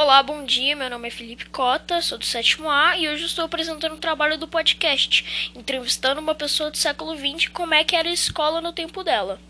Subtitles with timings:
[0.00, 0.76] Olá, bom dia.
[0.76, 4.38] Meu nome é Felipe Cota, sou do sétimo A e hoje estou apresentando um trabalho
[4.38, 8.72] do podcast, entrevistando uma pessoa do século XX como é que era a escola no
[8.72, 9.40] tempo dela.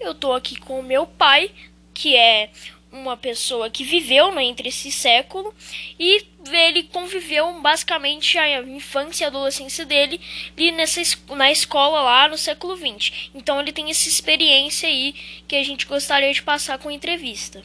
[0.00, 1.52] Eu estou aqui com o meu pai,
[1.94, 2.50] que é
[2.90, 5.54] uma pessoa que viveu né, entre esse século
[5.96, 10.20] e ele conviveu basicamente a infância e a adolescência dele
[10.56, 11.00] ali nessa,
[11.36, 13.30] na escola lá no século XX.
[13.32, 15.14] Então ele tem essa experiência aí
[15.46, 17.62] que a gente gostaria de passar com a entrevista.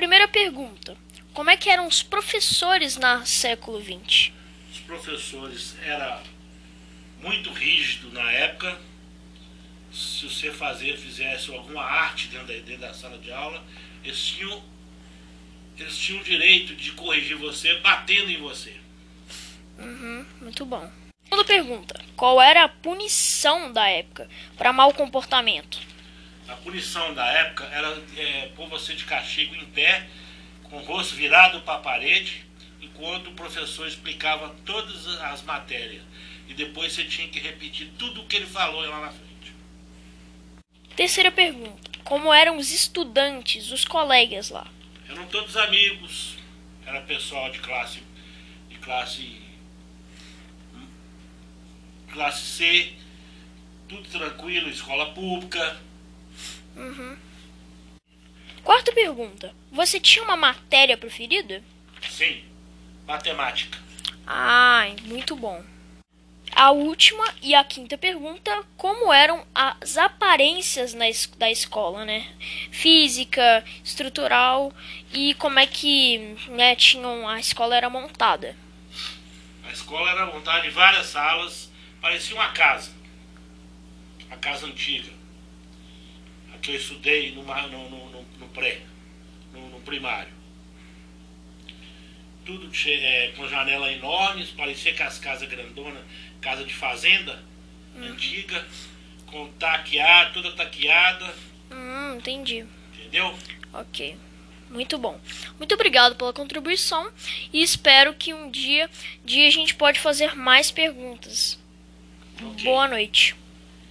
[0.00, 0.96] Primeira pergunta:
[1.34, 4.32] Como é que eram os professores no século XX?
[4.72, 6.22] Os professores era
[7.20, 8.80] muito rígido na época.
[9.92, 13.62] Se você fazer, fizesse alguma arte dentro da, dentro da sala de aula,
[14.02, 14.64] eles tinham,
[15.76, 18.74] eles tinham o direito de corrigir você batendo em você.
[19.78, 20.90] Uhum, muito bom.
[21.24, 25.78] Segunda pergunta: Qual era a punição da época para mau comportamento?
[26.50, 30.08] A punição da época era é, pôr você de castigo em pé,
[30.64, 32.44] com o rosto virado para a parede,
[32.80, 36.02] enquanto o professor explicava todas as matérias.
[36.48, 39.54] E depois você tinha que repetir tudo o que ele falou lá na frente.
[40.96, 44.66] Terceira pergunta: Como eram os estudantes, os colegas lá?
[45.08, 46.36] Eram todos amigos,
[46.84, 48.02] era pessoal de classe
[48.68, 49.40] de classe
[52.12, 52.92] classe C,
[53.88, 55.89] tudo tranquilo, escola pública.
[56.80, 57.16] Uhum.
[58.64, 59.54] Quarta pergunta.
[59.70, 61.62] Você tinha uma matéria preferida?
[62.08, 62.42] Sim,
[63.06, 63.78] matemática.
[64.26, 65.62] Ah, muito bom.
[66.52, 71.04] A última e a quinta pergunta: como eram as aparências na
[71.36, 72.26] da escola, né?
[72.70, 74.72] Física, estrutural
[75.12, 78.56] e como é que né, tinham a escola era montada?
[79.64, 82.90] A escola era montada em várias salas, parecia uma casa,
[84.30, 85.19] a casa antiga
[86.60, 88.80] que eu estudei no, no, no, no pré,
[89.52, 90.32] no, primário.
[92.44, 96.02] Tudo é, com janelas enormes, parecia que as casas grandonas,
[96.40, 97.42] casa de fazenda,
[97.94, 98.04] uhum.
[98.04, 98.66] antiga,
[99.26, 101.34] com taqueada, toda taqueada.
[101.70, 102.64] Hum, entendi.
[102.94, 103.34] Entendeu?
[103.72, 104.16] Ok.
[104.68, 105.20] Muito bom.
[105.58, 107.10] Muito obrigado pela contribuição
[107.52, 108.88] e espero que um dia,
[109.24, 111.58] dia a gente pode fazer mais perguntas.
[112.40, 112.64] Okay.
[112.64, 113.34] Boa noite.